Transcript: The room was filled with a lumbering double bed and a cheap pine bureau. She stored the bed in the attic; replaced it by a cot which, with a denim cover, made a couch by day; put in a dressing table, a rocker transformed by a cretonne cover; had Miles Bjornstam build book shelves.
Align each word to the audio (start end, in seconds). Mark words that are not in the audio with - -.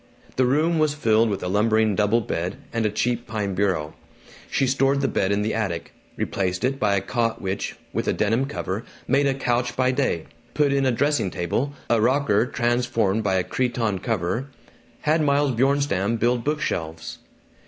The 0.35 0.47
room 0.47 0.79
was 0.79 0.95
filled 0.95 1.29
with 1.29 1.43
a 1.43 1.47
lumbering 1.47 1.93
double 1.93 2.21
bed 2.21 2.55
and 2.73 2.87
a 2.87 2.89
cheap 2.89 3.27
pine 3.27 3.53
bureau. 3.53 3.93
She 4.49 4.65
stored 4.65 4.99
the 5.01 5.07
bed 5.07 5.31
in 5.31 5.43
the 5.43 5.53
attic; 5.53 5.93
replaced 6.17 6.63
it 6.63 6.79
by 6.79 6.95
a 6.95 7.01
cot 7.01 7.39
which, 7.39 7.75
with 7.93 8.07
a 8.07 8.11
denim 8.13 8.45
cover, 8.47 8.83
made 9.07 9.27
a 9.27 9.35
couch 9.35 9.75
by 9.75 9.91
day; 9.91 10.25
put 10.55 10.73
in 10.73 10.87
a 10.87 10.91
dressing 10.91 11.29
table, 11.29 11.73
a 11.87 12.01
rocker 12.01 12.47
transformed 12.47 13.23
by 13.23 13.35
a 13.35 13.43
cretonne 13.43 13.99
cover; 13.99 14.47
had 15.01 15.21
Miles 15.21 15.51
Bjornstam 15.51 16.17
build 16.17 16.43
book 16.43 16.61
shelves. 16.61 17.19